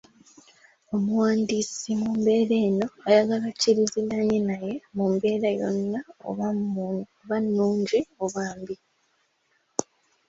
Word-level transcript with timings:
Omuwandiisi 0.95 1.91
mu 2.01 2.09
mbeera 2.17 2.55
eno 2.67 2.85
ayagala 3.07 3.45
okkiriziganye 3.51 4.39
naye 4.49 4.73
mu 4.95 5.05
mbeera 5.13 5.49
yonna 5.59 5.99
oba 7.35 7.37
nnungi 7.43 7.99
oba 8.23 8.43
mbi. 8.59 8.75